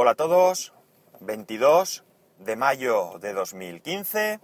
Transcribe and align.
Hola 0.00 0.12
a 0.12 0.14
todos, 0.14 0.72
22 1.18 2.04
de 2.38 2.54
mayo 2.54 3.18
de 3.20 3.32
2015, 3.32 4.38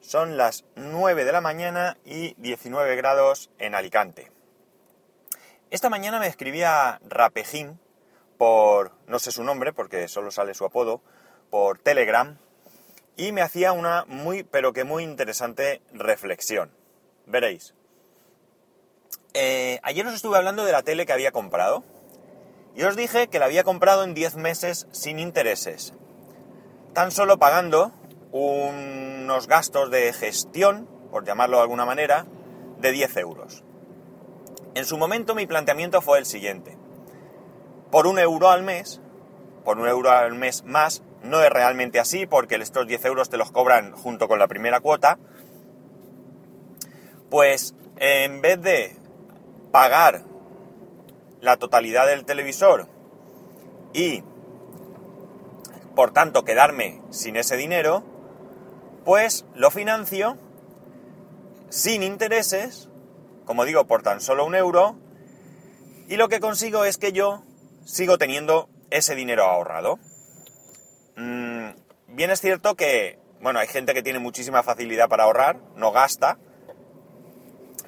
son 0.00 0.36
las 0.36 0.64
9 0.74 1.24
de 1.24 1.30
la 1.30 1.40
mañana 1.40 1.96
y 2.04 2.34
19 2.38 2.96
grados 2.96 3.48
en 3.60 3.76
Alicante. 3.76 4.32
Esta 5.70 5.90
mañana 5.90 6.18
me 6.18 6.26
escribía 6.26 7.00
Rapejín 7.08 7.78
por, 8.36 8.96
no 9.06 9.20
sé 9.20 9.30
su 9.30 9.44
nombre 9.44 9.72
porque 9.72 10.08
solo 10.08 10.32
sale 10.32 10.54
su 10.54 10.64
apodo, 10.64 11.00
por 11.50 11.78
Telegram 11.78 12.38
y 13.16 13.30
me 13.30 13.42
hacía 13.42 13.70
una 13.70 14.06
muy, 14.08 14.42
pero 14.42 14.72
que 14.72 14.82
muy 14.82 15.04
interesante 15.04 15.82
reflexión. 15.92 16.72
Veréis. 17.26 17.74
Eh, 19.34 19.78
ayer 19.84 20.04
os 20.04 20.14
estuve 20.14 20.36
hablando 20.36 20.64
de 20.64 20.72
la 20.72 20.82
tele 20.82 21.06
que 21.06 21.12
había 21.12 21.30
comprado 21.30 21.84
y 22.76 22.82
os 22.84 22.94
dije 22.94 23.28
que 23.28 23.38
la 23.38 23.46
había 23.46 23.64
comprado 23.64 24.04
en 24.04 24.12
10 24.12 24.36
meses 24.36 24.86
sin 24.92 25.18
intereses, 25.18 25.94
tan 26.92 27.10
solo 27.10 27.38
pagando 27.38 27.92
unos 28.32 29.46
gastos 29.48 29.90
de 29.90 30.12
gestión, 30.12 30.86
por 31.10 31.24
llamarlo 31.24 31.56
de 31.56 31.62
alguna 31.62 31.86
manera, 31.86 32.26
de 32.78 32.92
10 32.92 33.16
euros. 33.16 33.64
En 34.74 34.84
su 34.84 34.98
momento 34.98 35.34
mi 35.34 35.46
planteamiento 35.46 36.02
fue 36.02 36.18
el 36.18 36.26
siguiente. 36.26 36.76
Por 37.90 38.06
un 38.06 38.18
euro 38.18 38.50
al 38.50 38.62
mes, 38.62 39.00
por 39.64 39.78
un 39.78 39.88
euro 39.88 40.10
al 40.10 40.34
mes 40.34 40.62
más, 40.64 41.02
no 41.22 41.42
es 41.42 41.48
realmente 41.48 41.98
así 41.98 42.26
porque 42.26 42.56
estos 42.56 42.86
10 42.86 43.06
euros 43.06 43.30
te 43.30 43.38
los 43.38 43.52
cobran 43.52 43.92
junto 43.92 44.28
con 44.28 44.38
la 44.38 44.48
primera 44.48 44.80
cuota, 44.80 45.18
pues 47.30 47.74
en 47.96 48.42
vez 48.42 48.60
de 48.60 48.96
pagar 49.72 50.24
la 51.40 51.56
totalidad 51.56 52.06
del 52.06 52.24
televisor 52.24 52.88
y 53.92 54.22
por 55.94 56.12
tanto 56.12 56.44
quedarme 56.44 57.00
sin 57.10 57.36
ese 57.36 57.56
dinero, 57.56 58.04
pues 59.04 59.46
lo 59.54 59.70
financio 59.70 60.36
sin 61.70 62.02
intereses, 62.02 62.88
como 63.44 63.64
digo, 63.64 63.86
por 63.86 64.02
tan 64.02 64.20
solo 64.20 64.44
un 64.44 64.54
euro, 64.54 64.96
y 66.08 66.16
lo 66.16 66.28
que 66.28 66.38
consigo 66.40 66.84
es 66.84 66.98
que 66.98 67.12
yo 67.12 67.42
sigo 67.84 68.18
teniendo 68.18 68.68
ese 68.90 69.14
dinero 69.14 69.44
ahorrado. 69.44 69.98
Mm, 71.16 71.70
bien 72.08 72.30
es 72.30 72.40
cierto 72.40 72.76
que, 72.76 73.18
bueno, 73.40 73.58
hay 73.58 73.66
gente 73.66 73.94
que 73.94 74.02
tiene 74.02 74.18
muchísima 74.18 74.62
facilidad 74.62 75.08
para 75.08 75.24
ahorrar, 75.24 75.58
no 75.76 75.92
gasta, 75.92 76.38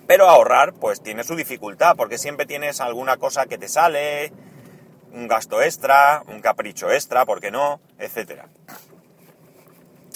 pero 0.09 0.27
ahorrar, 0.27 0.73
pues 0.73 1.03
tiene 1.03 1.23
su 1.23 1.37
dificultad, 1.37 1.95
porque 1.95 2.17
siempre 2.17 2.47
tienes 2.47 2.81
alguna 2.81 3.19
cosa 3.19 3.45
que 3.45 3.59
te 3.59 3.69
sale, 3.69 4.33
un 5.13 5.29
gasto 5.29 5.61
extra, 5.61 6.23
un 6.29 6.41
capricho 6.41 6.91
extra, 6.91 7.27
¿por 7.27 7.43
qué 7.43 7.51
no? 7.51 7.83
Etcétera. 7.99 8.49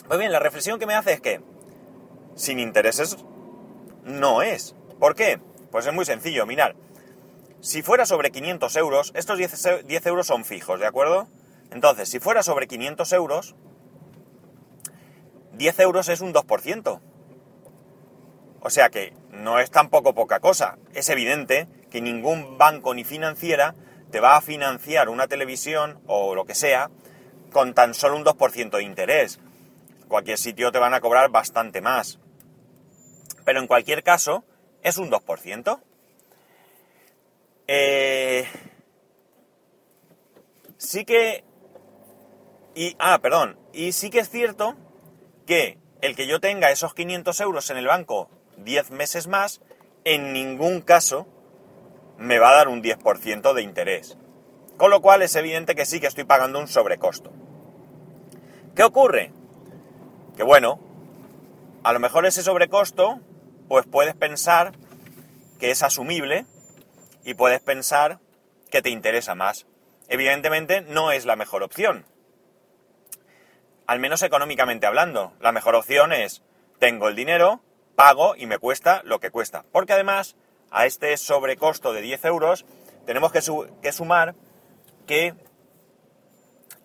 Muy 0.08 0.16
bien, 0.16 0.32
la 0.32 0.38
reflexión 0.38 0.78
que 0.78 0.86
me 0.86 0.94
hace 0.94 1.12
es 1.12 1.20
que 1.20 1.42
sin 2.34 2.58
intereses 2.58 3.18
no 4.02 4.40
es. 4.40 4.74
¿Por 4.98 5.14
qué? 5.14 5.38
Pues 5.70 5.84
es 5.86 5.92
muy 5.92 6.06
sencillo, 6.06 6.46
mirar. 6.46 6.74
Si 7.60 7.82
fuera 7.82 8.06
sobre 8.06 8.30
500 8.30 8.74
euros, 8.76 9.12
estos 9.14 9.36
10, 9.36 9.84
10 9.84 10.06
euros 10.06 10.26
son 10.26 10.46
fijos, 10.46 10.80
¿de 10.80 10.86
acuerdo? 10.86 11.28
Entonces, 11.70 12.08
si 12.08 12.18
fuera 12.18 12.42
sobre 12.42 12.66
500 12.66 13.12
euros, 13.12 13.56
10 15.52 15.80
euros 15.80 16.08
es 16.08 16.22
un 16.22 16.32
2%. 16.32 17.11
O 18.62 18.70
sea 18.70 18.90
que 18.90 19.12
no 19.30 19.58
es 19.58 19.70
tampoco 19.70 20.14
poca 20.14 20.38
cosa. 20.38 20.78
Es 20.94 21.08
evidente 21.08 21.66
que 21.90 22.00
ningún 22.00 22.58
banco 22.58 22.94
ni 22.94 23.02
financiera 23.04 23.74
te 24.10 24.20
va 24.20 24.36
a 24.36 24.40
financiar 24.40 25.08
una 25.08 25.26
televisión 25.26 26.00
o 26.06 26.34
lo 26.34 26.44
que 26.44 26.54
sea 26.54 26.90
con 27.50 27.74
tan 27.74 27.92
solo 27.92 28.16
un 28.16 28.24
2% 28.24 28.70
de 28.70 28.82
interés. 28.84 29.40
Cualquier 30.06 30.38
sitio 30.38 30.70
te 30.70 30.78
van 30.78 30.94
a 30.94 31.00
cobrar 31.00 31.30
bastante 31.30 31.80
más. 31.80 32.20
Pero 33.44 33.58
en 33.58 33.66
cualquier 33.66 34.04
caso, 34.04 34.44
es 34.82 34.96
un 34.96 35.10
2%. 35.10 35.80
Eh, 37.66 38.46
sí 40.76 41.04
que... 41.04 41.44
Y, 42.74 42.94
ah, 42.98 43.18
perdón. 43.20 43.58
Y 43.72 43.92
sí 43.92 44.08
que 44.10 44.20
es 44.20 44.30
cierto 44.30 44.76
que 45.46 45.78
el 46.00 46.14
que 46.14 46.26
yo 46.26 46.40
tenga 46.40 46.70
esos 46.70 46.94
500 46.94 47.40
euros 47.40 47.70
en 47.70 47.76
el 47.76 47.86
banco 47.86 48.30
10 48.64 48.90
meses 48.90 49.26
más, 49.26 49.60
en 50.04 50.32
ningún 50.32 50.80
caso 50.80 51.26
me 52.18 52.38
va 52.38 52.50
a 52.50 52.56
dar 52.56 52.68
un 52.68 52.82
10% 52.82 53.52
de 53.52 53.62
interés. 53.62 54.16
Con 54.76 54.90
lo 54.90 55.00
cual 55.00 55.22
es 55.22 55.36
evidente 55.36 55.74
que 55.74 55.86
sí 55.86 56.00
que 56.00 56.06
estoy 56.06 56.24
pagando 56.24 56.58
un 56.58 56.68
sobrecosto. 56.68 57.32
¿Qué 58.74 58.82
ocurre? 58.82 59.32
Que 60.36 60.42
bueno, 60.42 60.80
a 61.84 61.92
lo 61.92 62.00
mejor 62.00 62.26
ese 62.26 62.42
sobrecosto, 62.42 63.20
pues 63.68 63.86
puedes 63.86 64.14
pensar 64.14 64.72
que 65.58 65.70
es 65.70 65.82
asumible 65.82 66.46
y 67.24 67.34
puedes 67.34 67.60
pensar 67.60 68.18
que 68.70 68.82
te 68.82 68.90
interesa 68.90 69.34
más. 69.34 69.66
Evidentemente 70.08 70.80
no 70.80 71.12
es 71.12 71.26
la 71.26 71.36
mejor 71.36 71.62
opción. 71.62 72.06
Al 73.86 73.98
menos 74.00 74.22
económicamente 74.22 74.86
hablando. 74.86 75.32
La 75.40 75.52
mejor 75.52 75.74
opción 75.74 76.12
es, 76.12 76.42
tengo 76.78 77.08
el 77.08 77.16
dinero, 77.16 77.62
pago 77.94 78.34
y 78.36 78.46
me 78.46 78.58
cuesta 78.58 79.02
lo 79.04 79.20
que 79.20 79.30
cuesta. 79.30 79.64
Porque 79.72 79.92
además, 79.92 80.36
a 80.70 80.86
este 80.86 81.16
sobrecosto 81.16 81.92
de 81.92 82.00
10 82.00 82.24
euros, 82.26 82.64
tenemos 83.06 83.32
que, 83.32 83.42
sumar 83.92 84.34
que, 85.06 85.34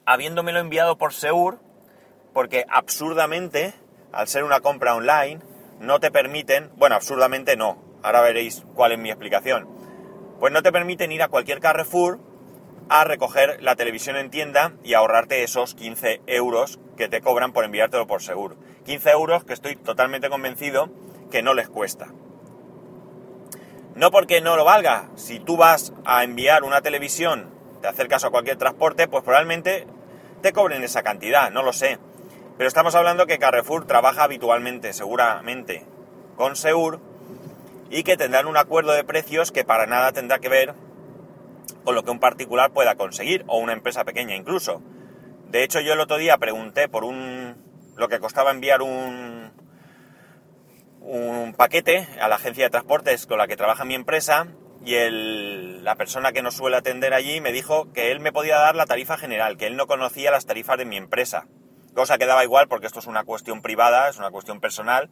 habiéndomelo 0.06 0.59
enviado 0.59 0.97
por 0.97 1.13
Seur, 1.13 1.59
porque 2.34 2.66
absurdamente, 2.69 3.73
al 4.12 4.28
ser 4.28 4.44
una 4.44 4.59
compra 4.59 4.96
online, 4.96 5.41
no 5.79 6.00
te 6.00 6.12
permiten, 6.12 6.72
bueno, 6.75 6.96
absurdamente 6.96 7.56
no, 7.56 7.78
ahora 8.03 8.22
veréis 8.22 8.63
cuál 8.73 8.91
es 8.91 9.00
mi 9.00 9.09
explicación, 9.09 9.67
pues 10.40 10.51
no 10.53 10.63
te 10.63 10.72
permiten 10.72 11.12
ir 11.12 11.22
a 11.23 11.29
cualquier 11.29 11.59
Carrefour 11.59 12.19
a 12.90 13.03
recoger 13.03 13.62
la 13.62 13.75
televisión 13.75 14.16
en 14.16 14.29
tienda 14.29 14.73
y 14.84 14.94
ahorrarte 14.94 15.44
esos 15.44 15.75
15 15.75 16.22
euros 16.25 16.79
que 16.96 17.09
te 17.09 17.22
cobran 17.22 17.53
por 17.53 17.66
enviártelo 17.66 18.07
por 18.07 18.22
seguro. 18.22 18.56
15 18.88 19.09
euros 19.12 19.44
que 19.44 19.52
estoy 19.52 19.75
totalmente 19.75 20.30
convencido 20.30 20.90
que 21.30 21.44
no 21.44 21.53
les 21.53 21.68
cuesta. 21.68 22.08
No 23.96 24.12
porque 24.12 24.40
no 24.40 24.56
lo 24.56 24.64
valga, 24.64 25.09
si 25.16 25.42
tú 25.42 25.58
vas 25.58 25.92
a 26.06 26.24
enviar 26.24 26.64
una 26.64 26.80
televisión, 26.81 27.50
te 27.81 27.90
acercas 27.90 28.24
a 28.24 28.30
cualquier 28.30 28.56
transporte, 28.56 29.09
pues 29.09 29.26
probablemente 29.26 29.86
te 30.42 30.53
cobren 30.53 30.86
esa 30.86 31.03
cantidad, 31.03 31.52
no 31.52 31.64
lo 31.64 31.74
sé. 31.74 32.00
Pero 32.58 32.70
estamos 32.70 32.96
hablando 32.96 33.28
que 33.28 33.40
Carrefour 33.40 33.86
trabaja 33.86 34.24
habitualmente, 34.24 34.94
seguramente, 34.94 35.86
con 36.38 36.56
Seur 36.56 37.02
y 37.90 38.03
que 38.03 38.16
tendrán 38.16 38.47
un 38.47 38.56
acuerdo 38.56 38.94
de 38.94 39.03
precios 39.03 39.52
que 39.52 39.66
para 39.66 39.86
nada 39.86 40.14
tendrá 40.14 40.40
que 40.40 40.47
ver 40.47 40.76
con 41.84 41.94
lo 41.94 42.03
que 42.03 42.12
un 42.12 42.22
particular 42.22 42.72
pueda 42.72 42.96
conseguir, 42.96 43.44
o 43.47 43.58
una 43.58 43.74
empresa 43.74 44.06
pequeña 44.06 44.36
incluso. 44.36 44.81
De 45.50 45.64
hecho, 45.66 45.81
yo 45.81 45.92
el 45.92 46.00
otro 46.00 46.18
día 46.18 46.38
pregunté 46.38 46.88
por 46.88 47.03
un 47.03 47.66
lo 47.97 48.08
que 48.08 48.19
costaba 48.19 48.52
enviar 48.52 48.81
un, 48.81 49.52
un 51.02 51.53
paquete 51.53 52.08
a 52.22 52.28
la 52.28 52.35
agencia 52.35 52.66
de 52.66 52.69
transportes 52.69 53.25
con 53.25 53.38
la 53.38 53.47
que 53.47 53.58
trabaja 53.58 53.85
mi 53.85 53.96
empresa 53.96 54.47
y 54.85 54.96
el, 54.96 55.84
la 55.84 55.96
persona 55.96 56.31
que 56.31 56.41
nos 56.41 56.56
suele 56.56 56.78
atender 56.78 57.13
allí 57.13 57.41
me 57.41 57.52
dijo 57.52 57.91
que 57.94 58.12
él 58.12 58.19
me 58.19 58.31
podía 58.31 58.58
dar 58.58 58.75
la 58.75 58.85
tarifa 58.85 59.18
general, 59.18 59.58
que 59.58 59.68
él 59.68 59.75
no 59.75 59.88
conocía 59.88 60.31
las 60.31 60.46
tarifas 60.46 60.78
de 60.78 60.85
mi 60.85 60.97
empresa. 60.97 61.47
Cosa 61.94 62.18
que 62.18 62.25
daba 62.25 62.44
igual 62.44 62.68
porque 62.68 62.88
esto 62.88 63.00
es 63.00 63.08
una 63.08 63.24
cuestión 63.24 63.62
privada, 63.62 64.09
es 64.09 64.18
una 64.18 64.31
cuestión 64.31 64.62
personal 64.62 65.09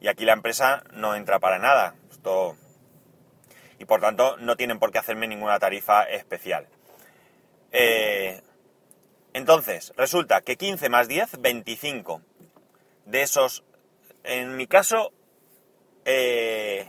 y 0.00 0.08
aquí 0.08 0.24
la 0.24 0.32
empresa 0.32 0.82
no 0.92 1.14
entra 1.14 1.38
para 1.38 1.58
nada. 1.58 1.94
Esto... 2.10 2.56
Y 3.78 3.84
por 3.84 4.00
tanto 4.00 4.36
no 4.38 4.56
tienen 4.56 4.78
por 4.78 4.92
qué 4.92 4.98
hacerme 4.98 5.26
ninguna 5.26 5.58
tarifa 5.58 6.04
especial. 6.04 6.68
Eh, 7.72 8.40
entonces, 9.34 9.92
resulta 9.96 10.42
que 10.42 10.56
15 10.56 10.88
más 10.88 11.08
10, 11.08 11.40
25. 11.40 12.22
De 13.06 13.22
esos, 13.22 13.64
en 14.24 14.56
mi 14.56 14.66
caso, 14.66 15.12
eh, 16.04 16.86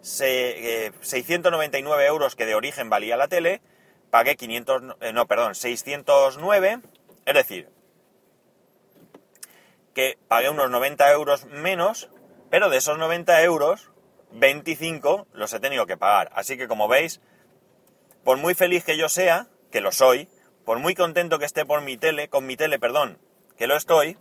699 0.00 2.02
eh, 2.02 2.06
euros 2.06 2.36
que 2.36 2.46
de 2.46 2.54
origen 2.54 2.90
valía 2.90 3.16
la 3.16 3.28
tele, 3.28 3.60
pagué 4.10 4.36
500, 4.36 4.82
eh, 5.00 5.12
no, 5.12 5.26
perdón, 5.26 5.54
609, 5.54 6.80
es 7.26 7.34
decir, 7.34 7.68
que 9.94 10.18
pagué 10.28 10.50
unos 10.50 10.70
90 10.70 11.10
euros 11.12 11.46
menos, 11.46 12.10
pero 12.50 12.70
de 12.70 12.78
esos 12.78 12.98
90 12.98 13.42
euros, 13.42 13.90
25 14.32 15.28
los 15.32 15.52
he 15.52 15.60
tenido 15.60 15.86
que 15.86 15.96
pagar. 15.96 16.30
Así 16.34 16.56
que 16.56 16.66
como 16.66 16.88
veis, 16.88 17.20
por 18.24 18.38
muy 18.38 18.54
feliz 18.54 18.84
que 18.84 18.96
yo 18.96 19.08
sea, 19.08 19.46
que 19.70 19.80
lo 19.80 19.92
soy, 19.92 20.28
por 20.64 20.78
muy 20.78 20.94
contento 20.94 21.38
que 21.38 21.44
esté 21.44 21.64
por 21.64 21.82
mi 21.82 21.96
tele, 21.96 22.28
con 22.28 22.46
mi 22.46 22.56
tele, 22.56 22.78
perdón, 22.78 23.18
que 23.56 23.66
lo 23.66 23.76
estoy, 23.76 24.16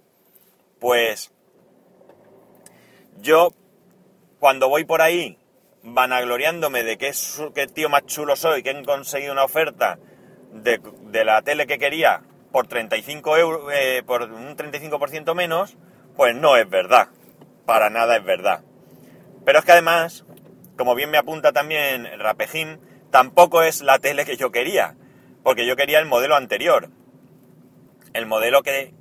pues 0.80 1.31
yo 3.19 3.50
cuando 4.40 4.69
voy 4.69 4.84
por 4.84 5.01
ahí 5.01 5.38
vanagloriándome 5.84 6.84
de 6.84 6.98
qué, 6.98 7.13
tío 7.68 7.90
más 7.90 8.06
chulo 8.06 8.36
soy, 8.36 8.63
que 8.63 8.72
he 8.72 8.84
conseguido 8.84 9.34
una 9.34 9.44
oferta 9.44 10.00
de, 10.51 10.81
de 11.04 11.25
la 11.25 11.42
tele 11.42 11.68
que 11.68 11.78
quería 11.78 12.24
por 12.51 12.68
35 12.68 13.38
euros, 13.38 13.74
eh, 13.74 14.04
por 14.06 14.22
un 14.24 14.56
35% 14.56 15.34
menos, 15.34 15.75
pues 16.16 16.36
no 16.36 16.56
es 16.56 16.69
verdad. 16.69 17.10
Para 17.66 17.89
nada 17.89 18.16
es 18.18 18.24
verdad. 18.24 18.63
Pero 19.44 19.60
es 19.60 19.66
que 19.66 19.72
además, 19.72 20.24
como 20.78 20.96
bien 20.96 21.10
me 21.10 21.18
apunta 21.18 21.51
también 21.51 22.07
Rapejim, 22.19 22.78
tampoco 23.10 23.63
es 23.63 23.81
la 23.81 24.00
tele 24.00 24.24
que 24.24 24.38
yo 24.38 24.51
quería. 24.51 24.96
Porque 25.44 25.68
yo 25.68 25.75
quería 25.75 26.00
el 26.00 26.06
modelo 26.06 26.36
anterior. 26.36 26.90
El 28.13 28.25
modelo 28.25 28.63
que 28.63 28.94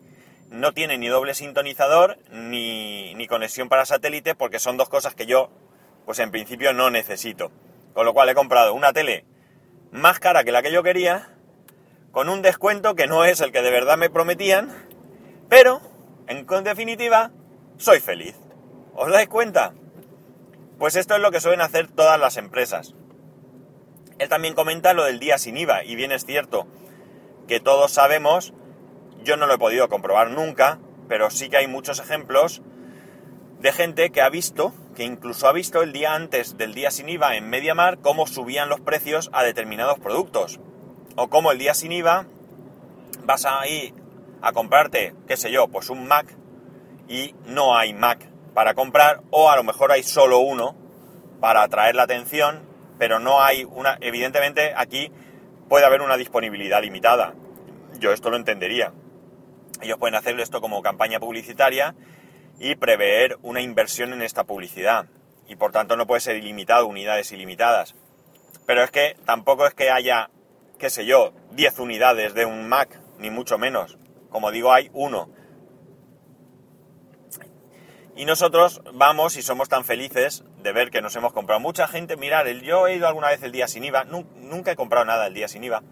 no 0.50 0.72
tiene 0.72 0.98
ni 0.98 1.08
doble 1.08 1.34
sintonizador 1.34 2.18
ni, 2.30 3.14
ni 3.14 3.26
conexión 3.26 3.68
para 3.68 3.86
satélite 3.86 4.34
porque 4.34 4.58
son 4.58 4.76
dos 4.76 4.88
cosas 4.88 5.14
que 5.14 5.26
yo, 5.26 5.50
pues 6.04 6.18
en 6.18 6.30
principio 6.30 6.72
no 6.72 6.90
necesito. 6.90 7.50
Con 7.94 8.04
lo 8.04 8.12
cual 8.12 8.28
he 8.28 8.34
comprado 8.34 8.74
una 8.74 8.92
tele 8.92 9.24
más 9.92 10.18
cara 10.18 10.44
que 10.44 10.52
la 10.52 10.62
que 10.62 10.72
yo 10.72 10.82
quería, 10.82 11.28
con 12.10 12.28
un 12.28 12.42
descuento 12.42 12.94
que 12.94 13.06
no 13.06 13.24
es 13.24 13.40
el 13.40 13.52
que 13.52 13.62
de 13.62 13.70
verdad 13.70 13.96
me 13.96 14.10
prometían, 14.10 14.70
pero, 15.48 15.80
en 16.28 16.46
definitiva, 16.64 17.30
soy 17.76 18.00
feliz. 18.00 18.34
¿Os 18.94 19.10
dais 19.10 19.28
cuenta? 19.28 19.74
Pues 20.78 20.96
esto 20.96 21.14
es 21.14 21.20
lo 21.20 21.30
que 21.30 21.40
suelen 21.40 21.60
hacer 21.60 21.88
todas 21.88 22.18
las 22.18 22.36
empresas. 22.36 22.94
Él 24.22 24.28
también 24.28 24.54
comenta 24.54 24.94
lo 24.94 25.04
del 25.04 25.18
día 25.18 25.36
sin 25.36 25.56
IVA, 25.56 25.82
y 25.82 25.96
bien 25.96 26.12
es 26.12 26.24
cierto 26.24 26.68
que 27.48 27.58
todos 27.58 27.90
sabemos, 27.90 28.54
yo 29.24 29.36
no 29.36 29.46
lo 29.46 29.54
he 29.54 29.58
podido 29.58 29.88
comprobar 29.88 30.30
nunca, 30.30 30.78
pero 31.08 31.28
sí 31.28 31.48
que 31.48 31.56
hay 31.56 31.66
muchos 31.66 31.98
ejemplos 31.98 32.62
de 33.58 33.72
gente 33.72 34.10
que 34.10 34.20
ha 34.20 34.28
visto, 34.28 34.72
que 34.94 35.02
incluso 35.02 35.48
ha 35.48 35.52
visto 35.52 35.82
el 35.82 35.92
día 35.92 36.14
antes 36.14 36.56
del 36.56 36.72
día 36.72 36.92
sin 36.92 37.08
IVA 37.08 37.34
en 37.34 37.50
MediaMar 37.50 37.98
cómo 37.98 38.28
subían 38.28 38.68
los 38.68 38.80
precios 38.80 39.28
a 39.32 39.42
determinados 39.42 39.98
productos. 39.98 40.60
O 41.16 41.28
cómo 41.28 41.50
el 41.50 41.58
día 41.58 41.74
sin 41.74 41.90
IVA 41.90 42.26
vas 43.24 43.44
a 43.44 43.66
ir 43.66 43.92
a 44.40 44.52
comprarte, 44.52 45.14
qué 45.26 45.36
sé 45.36 45.50
yo, 45.50 45.66
pues 45.66 45.90
un 45.90 46.06
Mac 46.06 46.32
y 47.08 47.34
no 47.44 47.76
hay 47.76 47.92
Mac 47.92 48.30
para 48.54 48.74
comprar 48.74 49.22
o 49.30 49.50
a 49.50 49.56
lo 49.56 49.64
mejor 49.64 49.90
hay 49.90 50.04
solo 50.04 50.38
uno 50.38 50.76
para 51.40 51.64
atraer 51.64 51.96
la 51.96 52.04
atención, 52.04 52.71
pero 53.02 53.18
no 53.18 53.42
hay 53.42 53.64
una, 53.64 53.98
evidentemente 54.00 54.74
aquí 54.76 55.10
puede 55.68 55.84
haber 55.84 56.02
una 56.02 56.16
disponibilidad 56.16 56.80
limitada. 56.80 57.34
Yo 57.98 58.12
esto 58.12 58.30
lo 58.30 58.36
entendería. 58.36 58.92
Ellos 59.80 59.98
pueden 59.98 60.14
hacer 60.14 60.38
esto 60.38 60.60
como 60.60 60.82
campaña 60.82 61.18
publicitaria 61.18 61.96
y 62.60 62.76
prever 62.76 63.38
una 63.42 63.60
inversión 63.60 64.12
en 64.12 64.22
esta 64.22 64.44
publicidad. 64.44 65.06
Y 65.48 65.56
por 65.56 65.72
tanto 65.72 65.96
no 65.96 66.06
puede 66.06 66.20
ser 66.20 66.36
ilimitado, 66.36 66.86
unidades 66.86 67.32
ilimitadas. 67.32 67.96
Pero 68.66 68.84
es 68.84 68.92
que 68.92 69.16
tampoco 69.26 69.66
es 69.66 69.74
que 69.74 69.90
haya, 69.90 70.30
qué 70.78 70.88
sé 70.88 71.04
yo, 71.04 71.32
10 71.50 71.80
unidades 71.80 72.34
de 72.34 72.44
un 72.44 72.68
Mac, 72.68 73.00
ni 73.18 73.30
mucho 73.30 73.58
menos. 73.58 73.98
Como 74.30 74.52
digo, 74.52 74.72
hay 74.72 74.90
uno. 74.92 75.28
Y 78.14 78.26
nosotros 78.26 78.82
vamos 78.92 79.36
y 79.36 79.42
somos 79.42 79.70
tan 79.70 79.84
felices 79.84 80.44
de 80.62 80.72
ver 80.72 80.90
que 80.90 81.00
nos 81.00 81.16
hemos 81.16 81.32
comprado. 81.32 81.60
Mucha 81.60 81.88
gente, 81.88 82.16
mirar, 82.16 82.46
yo 82.46 82.86
he 82.86 82.96
ido 82.96 83.08
alguna 83.08 83.28
vez 83.28 83.42
el 83.42 83.52
día 83.52 83.68
sin 83.68 83.84
IVA, 83.84 84.04
nunca 84.04 84.72
he 84.72 84.76
comprado 84.76 85.06
nada 85.06 85.26
el 85.26 85.34
día 85.34 85.48
sin 85.48 85.64
IVA. 85.64 85.82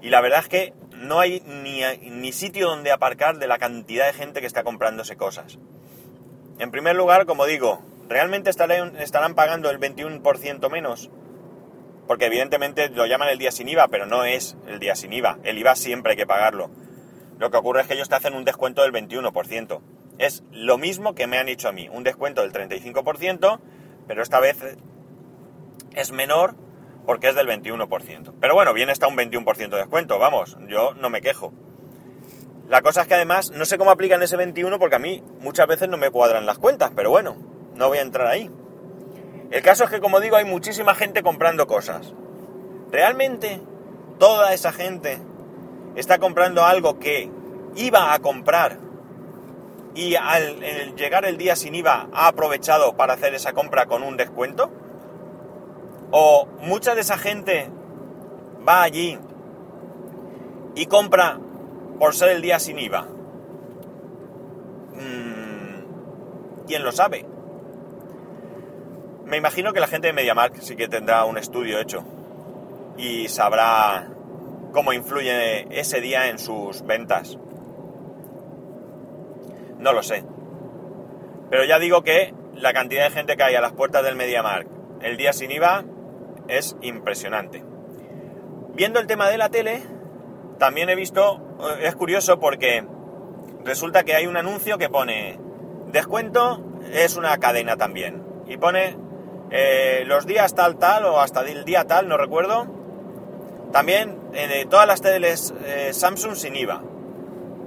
Y 0.00 0.10
la 0.10 0.20
verdad 0.20 0.40
es 0.40 0.48
que 0.48 0.72
no 0.92 1.18
hay 1.18 1.40
ni, 1.40 1.82
ni 2.10 2.32
sitio 2.32 2.68
donde 2.68 2.92
aparcar 2.92 3.38
de 3.38 3.48
la 3.48 3.58
cantidad 3.58 4.06
de 4.06 4.12
gente 4.12 4.40
que 4.40 4.46
está 4.46 4.62
comprándose 4.62 5.16
cosas. 5.16 5.58
En 6.58 6.70
primer 6.70 6.94
lugar, 6.94 7.26
como 7.26 7.44
digo, 7.46 7.82
¿realmente 8.08 8.50
estarán, 8.50 8.96
estarán 8.96 9.34
pagando 9.34 9.68
el 9.70 9.80
21% 9.80 10.70
menos? 10.70 11.10
Porque 12.06 12.26
evidentemente 12.26 12.88
lo 12.88 13.06
llaman 13.06 13.28
el 13.30 13.38
día 13.38 13.50
sin 13.50 13.68
IVA, 13.68 13.88
pero 13.88 14.06
no 14.06 14.24
es 14.24 14.56
el 14.68 14.78
día 14.78 14.94
sin 14.94 15.12
IVA. 15.12 15.38
El 15.42 15.58
IVA 15.58 15.74
siempre 15.74 16.12
hay 16.12 16.16
que 16.16 16.26
pagarlo. 16.26 16.70
Lo 17.38 17.50
que 17.50 17.56
ocurre 17.56 17.80
es 17.80 17.88
que 17.88 17.94
ellos 17.94 18.08
te 18.08 18.14
hacen 18.14 18.34
un 18.34 18.44
descuento 18.44 18.82
del 18.82 18.92
21%. 18.92 19.80
Es 20.22 20.44
lo 20.52 20.78
mismo 20.78 21.16
que 21.16 21.26
me 21.26 21.36
han 21.36 21.48
hecho 21.48 21.68
a 21.68 21.72
mí, 21.72 21.88
un 21.90 22.04
descuento 22.04 22.42
del 22.42 22.52
35%, 22.52 23.58
pero 24.06 24.22
esta 24.22 24.38
vez 24.38 24.56
es 25.96 26.12
menor 26.12 26.54
porque 27.04 27.28
es 27.28 27.34
del 27.34 27.48
21%. 27.48 28.32
Pero 28.40 28.54
bueno, 28.54 28.72
bien 28.72 28.88
está 28.88 29.08
un 29.08 29.16
21% 29.16 29.70
de 29.70 29.78
descuento, 29.78 30.20
vamos, 30.20 30.56
yo 30.68 30.94
no 30.94 31.10
me 31.10 31.22
quejo. 31.22 31.52
La 32.68 32.82
cosa 32.82 33.02
es 33.02 33.08
que 33.08 33.14
además 33.14 33.50
no 33.50 33.64
sé 33.64 33.78
cómo 33.78 33.90
aplican 33.90 34.22
ese 34.22 34.36
21 34.36 34.78
porque 34.78 34.94
a 34.94 35.00
mí 35.00 35.24
muchas 35.40 35.66
veces 35.66 35.88
no 35.88 35.96
me 35.96 36.10
cuadran 36.10 36.46
las 36.46 36.58
cuentas, 36.58 36.92
pero 36.94 37.10
bueno, 37.10 37.34
no 37.74 37.88
voy 37.88 37.98
a 37.98 38.02
entrar 38.02 38.28
ahí. 38.28 38.48
El 39.50 39.62
caso 39.62 39.82
es 39.82 39.90
que, 39.90 39.98
como 39.98 40.20
digo, 40.20 40.36
hay 40.36 40.44
muchísima 40.44 40.94
gente 40.94 41.24
comprando 41.24 41.66
cosas. 41.66 42.14
¿Realmente 42.92 43.60
toda 44.20 44.54
esa 44.54 44.70
gente 44.70 45.18
está 45.96 46.20
comprando 46.20 46.64
algo 46.64 47.00
que 47.00 47.28
iba 47.74 48.14
a 48.14 48.20
comprar 48.20 48.91
y 49.94 50.14
al 50.14 50.94
llegar 50.96 51.24
el 51.24 51.36
día 51.36 51.56
sin 51.56 51.74
IVA 51.74 52.08
ha 52.12 52.28
aprovechado 52.28 52.96
para 52.96 53.14
hacer 53.14 53.34
esa 53.34 53.52
compra 53.52 53.86
con 53.86 54.02
un 54.02 54.16
descuento? 54.16 54.70
¿O 56.10 56.46
mucha 56.60 56.94
de 56.94 57.02
esa 57.02 57.18
gente 57.18 57.70
va 58.66 58.82
allí 58.82 59.18
y 60.74 60.86
compra 60.86 61.38
por 61.98 62.14
ser 62.14 62.30
el 62.30 62.42
día 62.42 62.58
sin 62.58 62.78
IVA? 62.78 63.02
Mm, 64.94 66.66
¿Quién 66.66 66.84
lo 66.84 66.92
sabe? 66.92 67.26
Me 69.24 69.36
imagino 69.36 69.72
que 69.72 69.80
la 69.80 69.86
gente 69.86 70.08
de 70.08 70.12
MediaMark 70.12 70.60
sí 70.60 70.76
que 70.76 70.88
tendrá 70.88 71.24
un 71.24 71.38
estudio 71.38 71.78
hecho 71.78 72.04
y 72.96 73.28
sabrá 73.28 74.10
cómo 74.72 74.92
influye 74.92 75.66
ese 75.78 76.00
día 76.00 76.28
en 76.28 76.38
sus 76.38 76.82
ventas. 76.82 77.38
No 79.82 79.92
lo 79.92 80.04
sé. 80.04 80.24
Pero 81.50 81.64
ya 81.64 81.80
digo 81.80 82.02
que 82.02 82.32
la 82.54 82.72
cantidad 82.72 83.04
de 83.04 83.10
gente 83.10 83.36
que 83.36 83.42
hay 83.42 83.56
a 83.56 83.60
las 83.60 83.72
puertas 83.72 84.04
del 84.04 84.14
MediaMark 84.14 84.68
el 85.00 85.16
día 85.16 85.32
sin 85.32 85.50
IVA 85.50 85.84
es 86.46 86.76
impresionante. 86.82 87.64
Viendo 88.74 89.00
el 89.00 89.08
tema 89.08 89.28
de 89.28 89.38
la 89.38 89.48
tele, 89.48 89.82
también 90.58 90.88
he 90.88 90.94
visto, 90.94 91.40
eh, 91.60 91.88
es 91.88 91.96
curioso 91.96 92.38
porque 92.38 92.84
resulta 93.64 94.04
que 94.04 94.14
hay 94.14 94.28
un 94.28 94.36
anuncio 94.36 94.78
que 94.78 94.88
pone 94.88 95.40
descuento, 95.88 96.62
es 96.92 97.16
una 97.16 97.36
cadena 97.38 97.76
también, 97.76 98.22
y 98.46 98.58
pone 98.58 98.96
eh, 99.50 100.04
los 100.06 100.26
días 100.26 100.54
tal 100.54 100.78
tal 100.78 101.06
o 101.06 101.20
hasta 101.20 101.40
el 101.40 101.64
día 101.64 101.86
tal, 101.86 102.08
no 102.08 102.16
recuerdo, 102.16 102.68
también 103.72 104.20
eh, 104.32 104.64
todas 104.70 104.86
las 104.86 105.02
teles 105.02 105.52
Samsung 105.90 106.36
sin 106.36 106.54
IVA, 106.54 106.82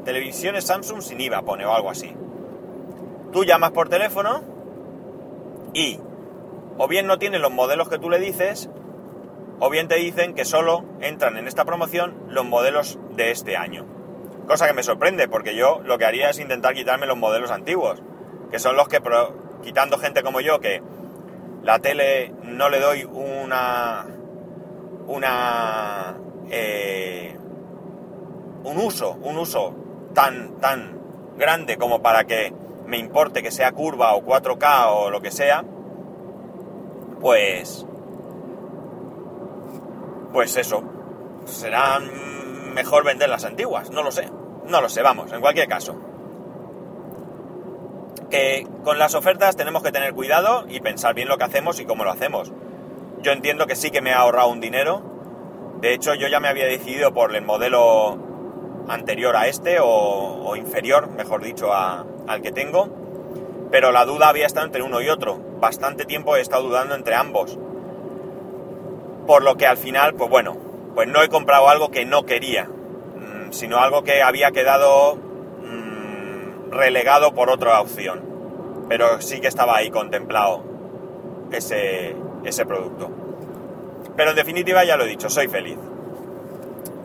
televisiones 0.06 0.64
Samsung 0.66 1.02
sin 1.02 1.20
IVA 1.20 1.42
pone 1.42 1.66
o 1.66 1.74
algo 1.74 1.90
así. 1.90 2.16
Tú 3.34 3.44
llamas 3.44 3.72
por 3.72 3.90
teléfono 3.90 4.42
y 5.74 6.00
o 6.78 6.88
bien 6.88 7.08
no 7.08 7.18
tiene 7.18 7.40
los 7.40 7.52
modelos 7.52 7.90
que 7.90 8.00
tú 8.00 8.10
le 8.10 8.20
dices 8.20 8.70
o 9.60 9.70
bien 9.70 9.88
te 9.88 9.96
dicen 9.96 10.34
que 10.34 10.46
solo 10.46 10.84
entran 11.02 11.38
en 11.38 11.48
esta 11.48 11.66
promoción 11.66 12.16
los 12.30 12.46
modelos 12.46 13.00
de 13.16 13.32
este 13.32 13.58
año. 13.58 13.86
Cosa 14.48 14.68
que 14.68 14.74
me 14.74 14.84
sorprende, 14.84 15.28
porque 15.28 15.56
yo 15.56 15.82
lo 15.84 15.98
que 15.98 16.06
haría 16.06 16.30
es 16.30 16.40
intentar 16.40 16.74
quitarme 16.74 17.08
los 17.08 17.18
modelos 17.18 17.52
antiguos, 17.52 18.02
que 18.52 18.60
son 18.60 18.76
los 18.76 18.88
que, 18.88 19.02
quitando 19.64 19.98
gente 19.98 20.24
como 20.24 20.40
yo, 20.40 20.60
que 20.60 20.82
la 21.64 21.80
tele 21.80 22.32
no 22.44 22.70
le 22.70 22.80
doy 22.80 23.06
una. 23.06 24.06
una. 25.08 26.18
Eh, 26.52 27.36
un 28.64 28.78
uso, 28.78 29.18
un 29.22 29.38
uso 29.38 29.85
tan, 30.16 30.60
tan 30.60 31.00
grande 31.38 31.78
como 31.78 32.02
para 32.02 32.24
que 32.24 32.52
me 32.88 32.98
importe 32.98 33.44
que 33.44 33.52
sea 33.52 33.74
curva 33.74 34.16
o 34.16 34.24
4K 34.24 34.88
o 34.88 35.12
lo 35.12 35.22
que 35.22 35.30
sea, 35.30 35.64
pues 37.20 37.86
pues 40.34 40.58
eso, 40.58 40.84
será 41.46 42.00
mejor 42.00 43.06
vender 43.06 43.30
las 43.30 43.46
antiguas, 43.46 43.90
no 43.90 44.04
lo 44.04 44.12
sé, 44.12 44.30
no 44.66 44.82
lo 44.82 44.90
sé, 44.90 45.02
vamos, 45.02 45.32
en 45.32 45.40
cualquier 45.40 45.70
caso. 45.70 45.96
Que 48.30 48.68
con 48.84 49.00
las 49.00 49.16
ofertas 49.16 49.56
tenemos 49.56 49.82
que 49.82 49.94
tener 49.94 50.14
cuidado 50.14 50.66
y 50.68 50.82
pensar 50.82 51.14
bien 51.14 51.30
lo 51.30 51.38
que 51.38 51.46
hacemos 51.46 51.80
y 51.80 51.86
cómo 51.86 52.04
lo 52.04 52.12
hacemos. 52.12 52.52
Yo 53.22 53.32
entiendo 53.32 53.66
que 53.66 53.78
sí 53.78 53.92
que 53.92 54.02
me 54.02 54.12
ha 54.12 54.20
ahorrado 54.20 54.50
un 54.50 54.60
dinero, 54.60 55.02
de 55.80 55.94
hecho 55.94 56.16
yo 56.16 56.28
ya 56.28 56.42
me 56.42 56.50
había 56.50 56.66
decidido 56.66 57.14
por 57.14 57.34
el 57.34 57.42
modelo 57.42 58.18
anterior 58.88 59.36
a 59.36 59.48
este 59.48 59.78
o, 59.82 60.56
inferior, 60.56 61.10
mejor 61.10 61.44
dicho, 61.44 61.74
al 61.74 62.42
que 62.42 62.52
tengo, 62.52 62.90
pero 63.72 63.92
la 63.92 64.06
duda 64.06 64.30
había 64.30 64.46
estado 64.46 64.66
entre 64.66 64.82
uno 64.82 65.02
y 65.02 65.10
otro. 65.10 65.40
Bastante 65.60 66.06
tiempo 66.06 66.36
he 66.36 66.42
estado 66.42 66.64
dudando 66.64 66.96
entre 66.96 67.16
ambos 67.16 67.58
por 69.26 69.44
lo 69.44 69.56
que 69.56 69.66
al 69.68 69.78
final, 69.78 70.14
pues 70.14 70.30
bueno, 70.30 70.56
pues 70.94 71.08
no 71.08 71.22
he 71.22 71.30
comprado 71.30 71.70
algo 71.70 71.90
que 71.90 72.06
no 72.06 72.26
quería, 72.26 72.66
mm, 72.66 73.52
sino 73.52 73.80
algo 73.80 74.04
que 74.04 74.22
había 74.22 74.52
quedado 74.52 75.16
mm, 75.16 76.72
relegado 76.72 77.34
por 77.34 77.50
otra 77.50 77.82
opción. 77.82 78.24
Pero 78.88 79.22
sí 79.22 79.42
que 79.42 79.48
estaba 79.48 79.78
ahí 79.78 79.90
contemplado 79.90 80.64
ese, 81.52 82.16
ese 82.44 82.66
producto. 82.66 83.10
Pero 84.16 84.30
en 84.32 84.36
definitiva 84.36 84.86
ya 84.86 84.96
lo 84.96 85.06
he 85.06 85.08
dicho, 85.08 85.30
soy 85.30 85.48
feliz. 85.48 85.78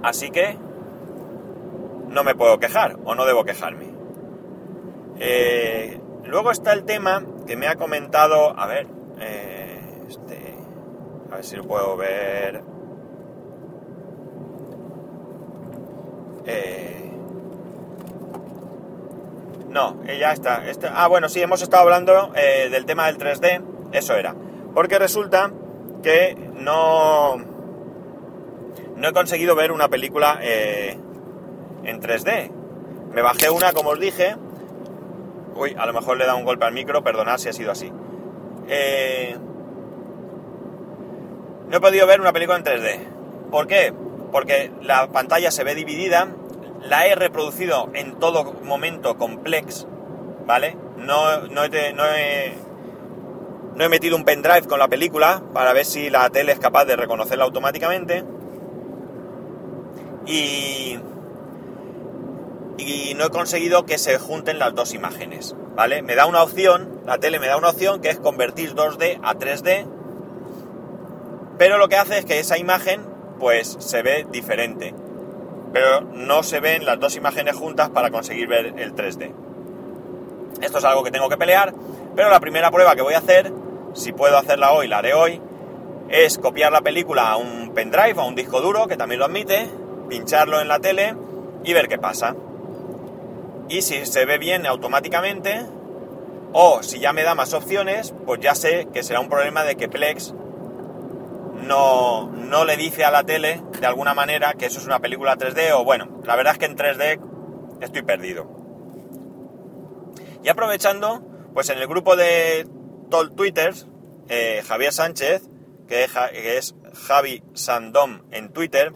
Así 0.02 0.30
que 0.30 0.56
no 2.10 2.24
me 2.24 2.34
puedo 2.34 2.58
quejar 2.58 2.96
o 3.04 3.14
no 3.14 3.24
debo 3.24 3.44
quejarme. 3.44 3.86
Eh, 5.18 6.00
luego 6.24 6.50
está 6.50 6.72
el 6.72 6.84
tema 6.84 7.24
que 7.46 7.56
me 7.56 7.68
ha 7.68 7.76
comentado, 7.76 8.58
a 8.58 8.66
ver, 8.66 8.86
eh, 9.20 9.80
este, 10.08 10.54
a 11.30 11.36
ver 11.36 11.44
si 11.44 11.56
lo 11.56 11.64
puedo 11.64 11.96
ver. 11.96 12.62
Eh, 16.46 17.12
no, 19.68 20.02
ya 20.06 20.32
está. 20.32 20.68
Este, 20.68 20.88
ah, 20.92 21.06
bueno, 21.06 21.28
sí, 21.28 21.40
hemos 21.40 21.62
estado 21.62 21.84
hablando 21.84 22.32
del 22.32 22.84
tema 22.86 23.06
del 23.06 23.18
3D, 23.18 23.62
eso 23.92 24.16
era. 24.16 24.34
Porque 24.74 24.98
resulta 24.98 25.52
que 26.02 26.34
no, 26.54 27.36
no 28.96 29.08
he 29.08 29.12
conseguido 29.12 29.54
ver 29.54 29.70
una 29.70 29.88
película 29.88 30.40
en 31.84 32.00
3D. 32.00 32.50
Me 33.12 33.22
bajé 33.22 33.50
una, 33.50 33.72
como 33.72 33.90
os 33.90 34.00
dije. 34.00 34.36
Uy, 35.54 35.74
a 35.78 35.86
lo 35.86 35.92
mejor 35.92 36.16
le 36.16 36.24
he 36.24 36.26
dado 36.26 36.38
un 36.38 36.44
golpe 36.44 36.64
al 36.64 36.72
micro, 36.72 37.02
perdonad 37.02 37.38
si 37.38 37.48
ha 37.48 37.52
sido 37.52 37.70
así. 37.72 37.92
Eh, 38.68 39.36
no 41.68 41.76
he 41.76 41.80
podido 41.80 42.06
ver 42.06 42.20
una 42.20 42.32
película 42.32 42.58
en 42.58 42.64
3D. 42.64 43.00
¿Por 43.50 43.66
qué? 43.66 43.92
Porque 44.30 44.72
la 44.82 45.08
pantalla 45.08 45.50
se 45.50 45.64
ve 45.64 45.74
dividida, 45.74 46.28
la 46.82 47.06
he 47.06 47.14
reproducido 47.14 47.90
en 47.94 48.18
todo 48.18 48.54
momento 48.62 49.16
complex, 49.16 49.86
¿vale? 50.46 50.76
No, 50.96 51.42
no, 51.48 51.64
he, 51.64 51.92
no, 51.92 52.04
he, 52.06 52.54
no 53.74 53.84
he 53.84 53.88
metido 53.88 54.16
un 54.16 54.24
pendrive 54.24 54.68
con 54.68 54.78
la 54.78 54.88
película 54.88 55.42
para 55.52 55.72
ver 55.72 55.84
si 55.84 56.10
la 56.10 56.28
tele 56.30 56.52
es 56.52 56.58
capaz 56.58 56.84
de 56.84 56.96
reconocerla 56.96 57.44
automáticamente. 57.44 58.24
Y, 60.26 60.98
y 62.86 63.14
no 63.14 63.26
he 63.26 63.30
conseguido 63.30 63.84
que 63.84 63.98
se 63.98 64.18
junten 64.18 64.58
las 64.58 64.74
dos 64.74 64.94
imágenes, 64.94 65.54
¿vale? 65.74 66.02
Me 66.02 66.14
da 66.14 66.26
una 66.26 66.42
opción, 66.42 67.00
la 67.06 67.18
tele 67.18 67.38
me 67.38 67.46
da 67.46 67.56
una 67.56 67.70
opción 67.70 68.00
que 68.00 68.10
es 68.10 68.18
convertir 68.18 68.74
2D 68.74 69.20
a 69.22 69.34
3D, 69.34 69.86
pero 71.58 71.78
lo 71.78 71.88
que 71.88 71.96
hace 71.96 72.18
es 72.18 72.24
que 72.24 72.38
esa 72.38 72.58
imagen 72.58 73.02
pues 73.38 73.76
se 73.78 74.02
ve 74.02 74.26
diferente, 74.30 74.94
pero 75.72 76.00
no 76.00 76.42
se 76.42 76.60
ven 76.60 76.84
las 76.84 76.98
dos 76.98 77.16
imágenes 77.16 77.56
juntas 77.56 77.90
para 77.90 78.10
conseguir 78.10 78.48
ver 78.48 78.74
el 78.78 78.94
3D. 78.94 79.32
Esto 80.60 80.78
es 80.78 80.84
algo 80.84 81.02
que 81.02 81.10
tengo 81.10 81.28
que 81.28 81.36
pelear, 81.36 81.72
pero 82.16 82.30
la 82.30 82.40
primera 82.40 82.70
prueba 82.70 82.94
que 82.94 83.02
voy 83.02 83.14
a 83.14 83.18
hacer, 83.18 83.52
si 83.94 84.12
puedo 84.12 84.36
hacerla 84.36 84.72
hoy, 84.72 84.88
la 84.88 84.98
haré 84.98 85.14
hoy, 85.14 85.40
es 86.08 86.38
copiar 86.38 86.72
la 86.72 86.80
película 86.80 87.30
a 87.30 87.36
un 87.36 87.72
pendrive, 87.74 88.20
a 88.20 88.24
un 88.24 88.34
disco 88.34 88.60
duro, 88.60 88.86
que 88.86 88.96
también 88.96 89.20
lo 89.20 89.26
admite, 89.26 89.70
pincharlo 90.08 90.60
en 90.60 90.68
la 90.68 90.80
tele 90.80 91.14
y 91.62 91.72
ver 91.72 91.88
qué 91.88 91.98
pasa 91.98 92.34
y 93.70 93.82
si 93.82 94.04
se 94.04 94.26
ve 94.26 94.36
bien 94.36 94.66
automáticamente 94.66 95.64
o 96.52 96.82
si 96.82 96.98
ya 96.98 97.12
me 97.12 97.22
da 97.22 97.36
más 97.36 97.54
opciones, 97.54 98.12
pues 98.26 98.40
ya 98.40 98.56
sé 98.56 98.88
que 98.92 99.04
será 99.04 99.20
un 99.20 99.28
problema 99.28 99.62
de 99.62 99.76
que 99.76 99.88
Plex 99.88 100.34
no, 101.62 102.26
no 102.32 102.64
le 102.64 102.76
dice 102.76 103.04
a 103.04 103.12
la 103.12 103.22
tele 103.22 103.62
de 103.80 103.86
alguna 103.86 104.12
manera 104.12 104.54
que 104.54 104.66
eso 104.66 104.80
es 104.80 104.86
una 104.86 104.98
película 104.98 105.36
3D 105.36 105.72
o 105.72 105.84
bueno, 105.84 106.20
la 106.24 106.34
verdad 106.34 106.54
es 106.54 106.58
que 106.58 106.66
en 106.66 106.76
3D 106.76 107.20
estoy 107.80 108.02
perdido. 108.02 108.50
Y 110.42 110.48
aprovechando, 110.48 111.22
pues 111.54 111.70
en 111.70 111.78
el 111.78 111.86
grupo 111.86 112.16
de 112.16 112.66
Tol 113.08 113.34
Twitters, 113.36 113.86
eh, 114.28 114.64
Javier 114.66 114.92
Sánchez, 114.92 115.42
que 115.86 116.04
es 116.04 116.74
Javi 117.06 117.44
Sandom 117.54 118.22
en 118.32 118.52
Twitter, 118.52 118.92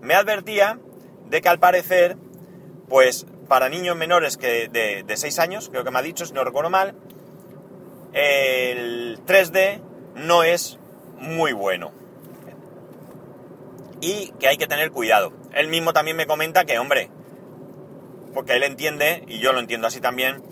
me 0.00 0.14
advertía 0.14 0.80
de 1.28 1.40
que 1.40 1.48
al 1.48 1.60
parecer, 1.60 2.16
pues 2.88 3.26
para 3.50 3.68
niños 3.68 3.96
menores 3.96 4.36
que 4.36 4.68
de, 4.68 5.02
de 5.02 5.16
6 5.16 5.40
años, 5.40 5.70
creo 5.70 5.82
que 5.82 5.90
me 5.90 5.98
ha 5.98 6.02
dicho, 6.02 6.24
si 6.24 6.32
no 6.32 6.44
recuerdo 6.44 6.70
mal, 6.70 6.94
el 8.12 9.18
3D 9.26 9.82
no 10.14 10.44
es 10.44 10.78
muy 11.18 11.52
bueno. 11.52 11.90
Y 14.00 14.30
que 14.38 14.46
hay 14.46 14.56
que 14.56 14.68
tener 14.68 14.92
cuidado. 14.92 15.32
Él 15.52 15.66
mismo 15.66 15.92
también 15.92 16.16
me 16.16 16.28
comenta 16.28 16.64
que, 16.64 16.78
hombre, 16.78 17.10
porque 18.34 18.52
él 18.52 18.62
entiende, 18.62 19.24
y 19.26 19.40
yo 19.40 19.52
lo 19.52 19.58
entiendo 19.58 19.88
así 19.88 20.00
también, 20.00 20.44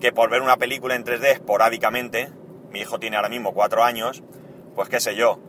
que 0.00 0.12
por 0.12 0.30
ver 0.30 0.40
una 0.40 0.56
película 0.56 0.94
en 0.94 1.04
3D 1.04 1.32
esporádicamente, 1.32 2.30
mi 2.70 2.82
hijo 2.82 3.00
tiene 3.00 3.16
ahora 3.16 3.30
mismo 3.30 3.52
4 3.52 3.82
años, 3.82 4.22
pues 4.76 4.88
qué 4.88 5.00
sé 5.00 5.16
yo, 5.16 5.40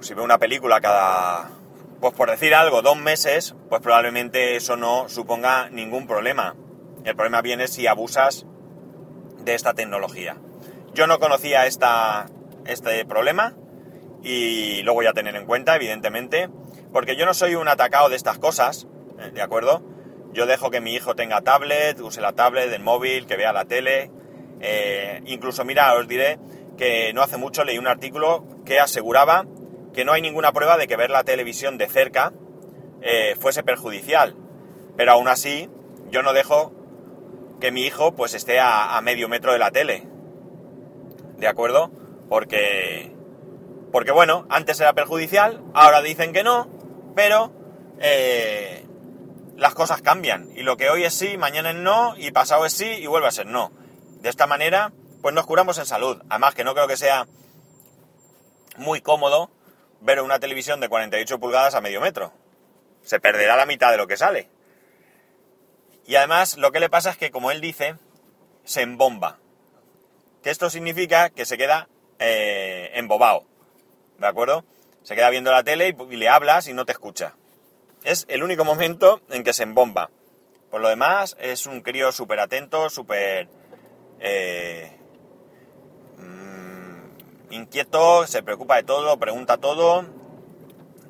si 0.00 0.14
ve 0.14 0.22
una 0.22 0.38
película 0.38 0.80
cada 0.80 1.57
pues 2.00 2.14
por 2.14 2.30
decir 2.30 2.54
algo, 2.54 2.82
dos 2.82 2.96
meses, 2.96 3.54
pues 3.68 3.80
probablemente 3.82 4.56
eso 4.56 4.76
no 4.76 5.08
suponga 5.08 5.68
ningún 5.70 6.06
problema. 6.06 6.54
El 7.04 7.14
problema 7.16 7.42
viene 7.42 7.68
si 7.68 7.86
abusas 7.86 8.46
de 9.44 9.54
esta 9.54 9.74
tecnología. 9.74 10.36
Yo 10.94 11.06
no 11.06 11.18
conocía 11.18 11.66
esta, 11.66 12.26
este 12.66 13.04
problema 13.04 13.54
y 14.22 14.82
lo 14.82 14.94
voy 14.94 15.06
a 15.06 15.12
tener 15.12 15.34
en 15.36 15.46
cuenta, 15.46 15.76
evidentemente, 15.76 16.48
porque 16.92 17.16
yo 17.16 17.26
no 17.26 17.34
soy 17.34 17.54
un 17.54 17.68
atacado 17.68 18.08
de 18.08 18.16
estas 18.16 18.38
cosas, 18.38 18.86
¿eh? 19.18 19.30
¿de 19.32 19.42
acuerdo? 19.42 19.82
Yo 20.32 20.46
dejo 20.46 20.70
que 20.70 20.80
mi 20.80 20.94
hijo 20.94 21.16
tenga 21.16 21.40
tablet, 21.40 22.00
use 22.00 22.20
la 22.20 22.32
tablet, 22.32 22.72
el 22.72 22.82
móvil, 22.82 23.26
que 23.26 23.36
vea 23.36 23.52
la 23.52 23.64
tele. 23.64 24.10
Eh, 24.60 25.22
incluso, 25.26 25.64
mira, 25.64 25.94
os 25.94 26.06
diré 26.06 26.38
que 26.76 27.12
no 27.12 27.22
hace 27.22 27.36
mucho 27.36 27.64
leí 27.64 27.78
un 27.78 27.86
artículo 27.86 28.44
que 28.64 28.78
aseguraba 28.78 29.46
que 29.92 30.04
no 30.04 30.12
hay 30.12 30.22
ninguna 30.22 30.52
prueba 30.52 30.76
de 30.76 30.86
que 30.86 30.96
ver 30.96 31.10
la 31.10 31.24
televisión 31.24 31.78
de 31.78 31.88
cerca 31.88 32.32
eh, 33.00 33.36
fuese 33.40 33.62
perjudicial. 33.62 34.36
Pero 34.96 35.12
aún 35.12 35.28
así, 35.28 35.70
yo 36.10 36.22
no 36.22 36.32
dejo 36.32 36.72
que 37.60 37.72
mi 37.72 37.82
hijo 37.82 38.14
pues 38.14 38.34
esté 38.34 38.60
a, 38.60 39.00
medio 39.02 39.28
metro 39.28 39.52
de 39.52 39.58
la 39.58 39.70
tele. 39.70 40.06
¿De 41.36 41.48
acuerdo? 41.48 41.90
Porque. 42.28 43.14
Porque 43.92 44.12
bueno, 44.12 44.46
antes 44.50 44.80
era 44.80 44.92
perjudicial, 44.92 45.62
ahora 45.72 46.02
dicen 46.02 46.34
que 46.34 46.42
no, 46.42 46.68
pero 47.14 47.52
eh, 48.00 48.86
las 49.56 49.74
cosas 49.74 50.02
cambian. 50.02 50.50
Y 50.54 50.62
lo 50.62 50.76
que 50.76 50.90
hoy 50.90 51.04
es 51.04 51.14
sí, 51.14 51.38
mañana 51.38 51.70
es 51.70 51.76
no, 51.76 52.14
y 52.18 52.30
pasado 52.30 52.66
es 52.66 52.74
sí, 52.74 52.86
y 52.86 53.06
vuelve 53.06 53.28
a 53.28 53.32
ser 53.32 53.46
no. 53.46 53.72
De 54.20 54.28
esta 54.28 54.46
manera, 54.46 54.92
pues 55.22 55.34
nos 55.34 55.46
curamos 55.46 55.78
en 55.78 55.86
salud. 55.86 56.20
Además 56.28 56.54
que 56.54 56.64
no 56.64 56.74
creo 56.74 56.86
que 56.86 56.98
sea 56.98 57.26
muy 58.76 59.00
cómodo 59.00 59.50
ver 60.00 60.20
una 60.20 60.38
televisión 60.38 60.80
de 60.80 60.88
48 60.88 61.38
pulgadas 61.38 61.74
a 61.74 61.80
medio 61.80 62.00
metro. 62.00 62.32
Se 63.02 63.20
perderá 63.20 63.56
la 63.56 63.66
mitad 63.66 63.90
de 63.90 63.96
lo 63.96 64.06
que 64.06 64.16
sale. 64.16 64.48
Y 66.06 66.16
además 66.16 66.56
lo 66.56 66.72
que 66.72 66.80
le 66.80 66.88
pasa 66.88 67.10
es 67.10 67.16
que, 67.16 67.30
como 67.30 67.50
él 67.50 67.60
dice, 67.60 67.96
se 68.64 68.82
embomba. 68.82 69.38
Que 70.42 70.50
esto 70.50 70.70
significa 70.70 71.30
que 71.30 71.44
se 71.44 71.58
queda 71.58 71.88
eh, 72.18 72.90
embobado. 72.94 73.44
¿De 74.18 74.26
acuerdo? 74.26 74.64
Se 75.02 75.14
queda 75.14 75.30
viendo 75.30 75.50
la 75.50 75.64
tele 75.64 75.94
y, 76.10 76.16
le 76.16 76.28
hablas 76.28 76.68
y 76.68 76.72
no 76.72 76.84
te 76.84 76.92
escucha. 76.92 77.34
Es 78.04 78.24
el 78.28 78.42
único 78.42 78.64
momento 78.64 79.20
en 79.30 79.44
que 79.44 79.52
se 79.52 79.62
embomba. 79.64 80.10
Por 80.70 80.80
lo 80.80 80.88
demás, 80.88 81.36
es 81.40 81.66
un 81.66 81.80
crío 81.80 82.12
súper 82.12 82.40
atento, 82.40 82.90
súper... 82.90 83.48
Eh, 84.20 84.97
inquieto, 87.50 88.26
se 88.26 88.42
preocupa 88.42 88.76
de 88.76 88.82
todo, 88.82 89.18
pregunta 89.18 89.58
todo, 89.58 90.04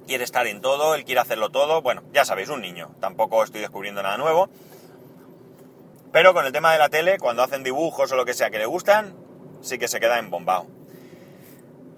quiere 0.07 0.25
estar 0.25 0.47
en 0.47 0.61
todo, 0.61 0.95
él 0.95 1.05
quiere 1.05 1.21
hacerlo 1.21 1.51
todo. 1.51 1.83
Bueno, 1.83 2.03
ya 2.13 2.25
sabéis, 2.25 2.49
un 2.49 2.61
niño. 2.61 2.91
Tampoco 3.01 3.45
estoy 3.45 3.61
descubriendo 3.61 4.03
nada 4.03 4.17
nuevo. 4.17 4.49
Pero 6.11 6.35
con 6.35 6.47
el 6.47 6.53
tema 6.53 6.73
de 6.73 6.79
la 6.79 6.89
tele, 6.89 7.19
cuando 7.19 7.43
hacen 7.43 7.63
dibujos 7.63 8.11
o 8.11 8.17
lo 8.17 8.25
que 8.25 8.35
sea 8.35 8.51
que 8.51 8.59
le 8.59 8.67
gustan, 8.67 9.15
sí 9.61 9.79
que 9.79 9.87
se 9.87 10.01
queda 10.01 10.19
embombado. 10.19 10.67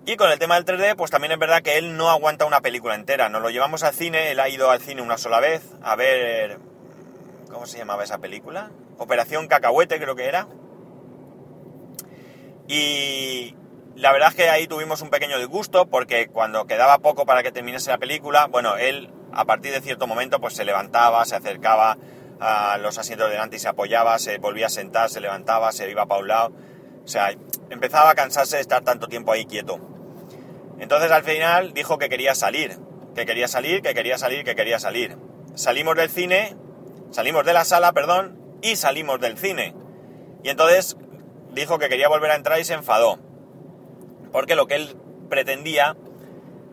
Y 0.04 0.16
con 0.16 0.30
el 0.30 0.38
tema 0.38 0.60
del 0.60 0.64
3D, 0.64 0.96
pues 0.96 1.10
también 1.10 1.32
es 1.32 1.38
verdad 1.38 1.62
que 1.62 1.78
él 1.78 1.96
no 1.96 2.10
aguanta 2.10 2.44
una 2.44 2.60
película 2.60 2.94
entera. 2.94 3.28
Nos 3.28 3.42
lo 3.42 3.50
llevamos 3.50 3.84
al 3.84 3.94
cine, 3.94 4.32
él 4.32 4.40
ha 4.40 4.48
ido 4.48 4.70
al 4.70 4.80
cine 4.80 5.02
una 5.02 5.18
sola 5.18 5.40
vez 5.40 5.62
a 5.82 5.94
ver... 5.94 6.58
¿Cómo 7.52 7.66
se 7.66 7.78
llamaba 7.78 8.04
esa 8.04 8.18
película? 8.18 8.70
Operación 8.98 9.48
Cacahuete 9.48 10.00
creo 10.00 10.14
que 10.14 10.26
era. 10.26 10.46
Y, 12.68 13.56
la 14.00 14.12
verdad 14.12 14.30
es 14.30 14.34
que 14.34 14.48
ahí 14.48 14.66
tuvimos 14.66 15.02
un 15.02 15.10
pequeño 15.10 15.38
disgusto 15.38 15.84
porque 15.84 16.28
cuando 16.28 16.66
quedaba 16.66 17.00
poco 17.00 17.26
para 17.26 17.42
que 17.42 17.52
terminase 17.52 17.90
la 17.90 17.98
película, 17.98 18.46
bueno, 18.46 18.78
él 18.78 19.10
a 19.30 19.44
partir 19.44 19.72
de 19.72 19.82
cierto 19.82 20.06
momento 20.06 20.40
pues 20.40 20.54
se 20.54 20.64
levantaba, 20.64 21.22
se 21.26 21.36
acercaba 21.36 21.98
a 22.40 22.78
los 22.78 22.96
asientos 22.96 23.28
delante 23.28 23.56
y 23.56 23.58
se 23.58 23.68
apoyaba, 23.68 24.18
se 24.18 24.38
volvía 24.38 24.66
a 24.66 24.70
sentar, 24.70 25.10
se 25.10 25.20
levantaba, 25.20 25.70
se 25.72 25.90
iba 25.90 26.06
para 26.06 26.22
un 26.22 26.28
lado. 26.28 26.52
O 27.04 27.08
sea, 27.08 27.34
empezaba 27.68 28.08
a 28.08 28.14
cansarse 28.14 28.56
de 28.56 28.62
estar 28.62 28.82
tanto 28.82 29.06
tiempo 29.06 29.32
ahí 29.32 29.44
quieto. 29.44 29.78
Entonces 30.78 31.10
al 31.10 31.22
final 31.22 31.74
dijo 31.74 31.98
que 31.98 32.08
quería 32.08 32.34
salir, 32.34 32.78
que 33.14 33.26
quería 33.26 33.48
salir, 33.48 33.82
que 33.82 33.92
quería 33.92 34.16
salir, 34.16 34.44
que 34.44 34.54
quería 34.54 34.78
salir. 34.78 35.18
Salimos 35.54 35.94
del 35.96 36.08
cine, 36.08 36.56
salimos 37.10 37.44
de 37.44 37.52
la 37.52 37.66
sala, 37.66 37.92
perdón, 37.92 38.40
y 38.62 38.76
salimos 38.76 39.20
del 39.20 39.36
cine. 39.36 39.74
Y 40.42 40.48
entonces 40.48 40.96
dijo 41.52 41.78
que 41.78 41.90
quería 41.90 42.08
volver 42.08 42.30
a 42.30 42.36
entrar 42.36 42.58
y 42.58 42.64
se 42.64 42.72
enfadó. 42.72 43.18
Porque 44.32 44.54
lo 44.54 44.66
que 44.66 44.76
él 44.76 44.96
pretendía 45.28 45.96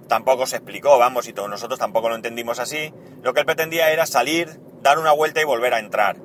tampoco 0.07 0.45
se 0.45 0.57
explicó, 0.57 0.97
vamos, 0.97 1.27
y 1.27 1.33
todos 1.33 1.49
nosotros 1.49 1.79
tampoco 1.79 2.09
lo 2.09 2.15
entendimos 2.15 2.59
así. 2.59 2.93
Lo 3.21 3.33
que 3.33 3.41
él 3.41 3.45
pretendía 3.45 3.91
era 3.91 4.05
salir, 4.05 4.59
dar 4.81 4.99
una 4.99 5.11
vuelta 5.11 5.41
y 5.41 5.45
volver 5.45 5.73
a 5.73 5.79
entrar, 5.79 6.17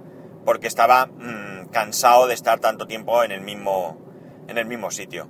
porque 0.44 0.66
estaba 0.66 1.06
mm, 1.06 1.68
cansado 1.70 2.26
de 2.26 2.34
estar 2.34 2.60
tanto 2.60 2.86
tiempo 2.86 3.24
en 3.24 3.32
el 3.32 3.40
mismo, 3.40 3.98
en 4.48 4.58
el 4.58 4.66
mismo 4.66 4.90
sitio. 4.90 5.28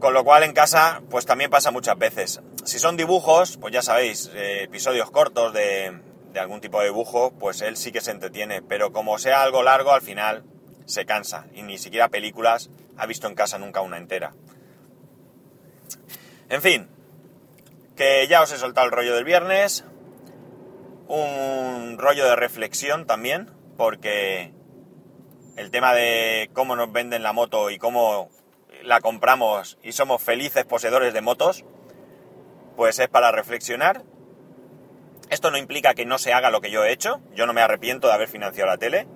Con 0.00 0.14
lo 0.14 0.24
cual 0.24 0.42
en 0.42 0.52
casa, 0.52 1.02
pues 1.10 1.26
también 1.26 1.50
pasa 1.50 1.70
muchas 1.70 1.96
veces. 1.96 2.40
Si 2.64 2.78
son 2.78 2.96
dibujos, 2.96 3.56
pues 3.58 3.72
ya 3.72 3.82
sabéis, 3.82 4.30
eh, 4.34 4.64
episodios 4.64 5.10
cortos 5.10 5.52
de, 5.52 6.00
de 6.32 6.40
algún 6.40 6.60
tipo 6.60 6.80
de 6.80 6.86
dibujo, 6.86 7.32
pues 7.38 7.60
él 7.60 7.76
sí 7.76 7.92
que 7.92 8.00
se 8.00 8.10
entretiene, 8.10 8.62
pero 8.62 8.92
como 8.92 9.18
sea 9.18 9.42
algo 9.42 9.62
largo, 9.62 9.92
al 9.92 10.02
final 10.02 10.44
se 10.86 11.04
cansa 11.06 11.46
y 11.54 11.62
ni 11.62 11.78
siquiera 11.78 12.08
películas 12.08 12.70
ha 12.96 13.06
visto 13.06 13.28
en 13.28 13.34
casa 13.34 13.58
nunca 13.58 13.80
una 13.80 13.98
entera. 13.98 14.34
En 16.48 16.62
fin, 16.62 16.88
que 17.96 18.26
ya 18.28 18.42
os 18.42 18.52
he 18.52 18.58
soltado 18.58 18.86
el 18.86 18.92
rollo 18.92 19.14
del 19.14 19.24
viernes, 19.24 19.84
un 21.08 21.96
rollo 21.98 22.24
de 22.24 22.36
reflexión 22.36 23.06
también, 23.06 23.50
porque 23.76 24.52
el 25.56 25.70
tema 25.70 25.94
de 25.94 26.50
cómo 26.52 26.76
nos 26.76 26.92
venden 26.92 27.22
la 27.22 27.32
moto 27.32 27.70
y 27.70 27.78
cómo 27.78 28.30
la 28.82 29.00
compramos 29.00 29.78
y 29.82 29.92
somos 29.92 30.22
felices 30.22 30.64
poseedores 30.64 31.12
de 31.14 31.20
motos, 31.20 31.64
pues 32.76 32.98
es 32.98 33.08
para 33.08 33.32
reflexionar. 33.32 34.02
Esto 35.30 35.50
no 35.50 35.58
implica 35.58 35.94
que 35.94 36.06
no 36.06 36.18
se 36.18 36.32
haga 36.32 36.50
lo 36.50 36.60
que 36.60 36.70
yo 36.70 36.84
he 36.84 36.92
hecho, 36.92 37.20
yo 37.34 37.46
no 37.46 37.52
me 37.52 37.62
arrepiento 37.62 38.08
de 38.08 38.14
haber 38.14 38.28
financiado 38.28 38.70
la 38.70 38.78
tele, 38.78 39.06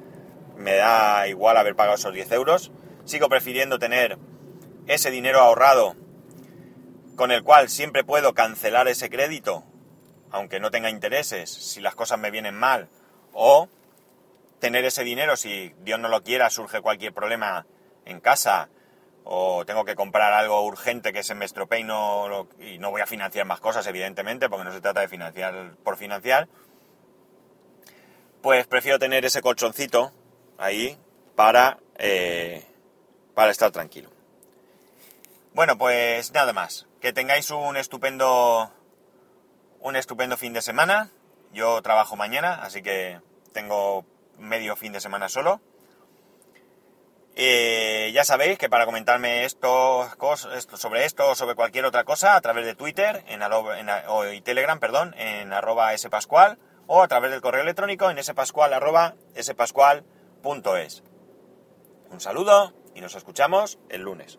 me 0.56 0.76
da 0.76 1.28
igual 1.28 1.56
haber 1.56 1.76
pagado 1.76 1.97
esos 1.97 2.12
10 2.14 2.33
euros, 2.33 2.73
sigo 3.04 3.28
prefiriendo 3.28 3.78
tener 3.78 4.18
ese 4.87 5.11
dinero 5.11 5.40
ahorrado 5.40 5.97
con 7.16 7.32
el 7.32 7.42
cual 7.42 7.68
siempre 7.68 8.04
puedo 8.04 8.35
cancelar 8.35 8.87
ese 8.88 9.11
crédito, 9.11 9.64
aunque 10.30 10.61
no 10.61 10.70
tenga 10.70 10.90
intereses, 10.90 11.50
si 11.50 11.80
las 11.80 11.94
cosas 11.94 12.18
me 12.18 12.30
vienen 12.30 12.54
mal, 12.54 12.88
o 13.32 13.68
tener 14.61 14.85
ese 14.85 15.02
dinero 15.02 15.37
si 15.37 15.75
Dios 15.80 15.99
no 15.99 16.08
lo 16.08 16.23
quiera, 16.23 16.50
surge 16.50 16.80
cualquier 16.80 17.12
problema 17.12 17.66
en 18.04 18.20
casa, 18.20 18.68
o 19.25 19.64
tengo 19.64 19.85
que 19.85 19.96
comprar 19.96 20.32
algo 20.32 20.64
urgente 20.64 21.12
que 21.12 21.25
se 21.25 21.35
me 21.35 21.44
estropee 21.44 21.80
y 21.80 21.85
no, 21.85 22.49
y 22.61 22.78
no 22.78 22.90
voy 22.90 23.00
a 23.00 23.06
financiar 23.06 23.46
más 23.46 23.61
cosas, 23.61 23.87
evidentemente, 23.87 24.49
porque 24.49 24.64
no 24.64 24.73
se 24.73 24.80
trata 24.80 25.00
de 25.00 25.08
financiar 25.08 25.75
por 25.82 25.96
financiar, 25.96 26.49
pues 28.42 28.66
prefiero 28.66 28.99
tener 28.99 29.25
ese 29.25 29.40
colchoncito 29.40 30.12
ahí 30.58 30.96
para, 31.35 31.78
eh, 31.99 32.64
para 33.35 33.50
estar 33.50 33.70
tranquilo. 33.73 34.15
Bueno, 35.57 35.79
pues 35.79 36.35
nada 36.35 36.53
más. 36.53 36.87
Que 37.01 37.15
tengáis 37.15 37.51
un 37.51 37.79
estupendo, 37.79 38.71
un 39.81 39.97
estupendo 39.97 40.37
fin 40.37 40.53
de 40.53 40.61
semana. 40.61 41.09
Yo 41.51 41.81
trabajo 41.81 42.15
mañana, 42.15 42.57
así 42.63 42.83
que 42.83 43.23
tengo 43.55 44.05
medio 44.39 44.77
fin 44.77 44.93
de 44.93 45.01
semana 45.01 45.31
solo. 45.31 45.63
Eh, 47.37 48.11
ya 48.13 48.23
sabéis 48.27 48.59
que 48.59 48.69
para 48.69 48.85
comentarme 48.85 49.47
esto, 49.47 50.07
sobre 50.75 51.07
esto 51.07 51.31
o 51.31 51.35
sobre 51.35 51.55
cualquier 51.55 51.87
otra 51.87 52.05
cosa, 52.05 52.37
a 52.37 52.41
través 52.43 52.67
de 52.67 52.75
Twitter 52.75 53.25
en, 53.27 53.41
o, 53.43 54.31
y 54.31 54.43
Telegram, 54.43 54.79
perdón, 54.79 55.15
en 55.17 55.55
arroba 55.55 55.97
spascual, 55.97 56.59
o 56.87 57.03
a 57.03 57.09
través 57.09 57.31
del 57.31 57.41
correo 57.41 57.63
electrónico 57.63 58.11
en 58.11 58.23
spascual 58.23 58.75
arroba 58.75 59.15
spascual.es. 59.41 61.03
Un 62.11 62.21
saludo 62.21 62.75
y 62.95 63.01
nos 63.01 63.15
escuchamos 63.15 63.79
el 63.89 64.03
lunes. 64.03 64.39